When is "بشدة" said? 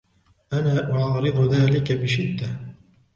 1.91-2.59